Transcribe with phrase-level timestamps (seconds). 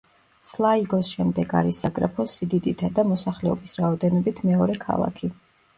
[0.51, 5.37] სლაიგოს შემდეგ არის საგრაფოს სიდიდითა და მოსახლეობის რაოდენობით მეორე ქალაქი.